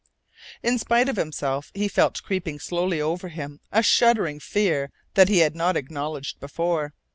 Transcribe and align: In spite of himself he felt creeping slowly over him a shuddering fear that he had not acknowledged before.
In 0.63 0.79
spite 0.79 1.07
of 1.09 1.15
himself 1.15 1.69
he 1.75 1.87
felt 1.87 2.23
creeping 2.23 2.57
slowly 2.57 2.99
over 2.99 3.27
him 3.29 3.59
a 3.71 3.83
shuddering 3.83 4.39
fear 4.39 4.89
that 5.13 5.29
he 5.29 5.37
had 5.45 5.55
not 5.55 5.77
acknowledged 5.77 6.39
before. 6.39 6.95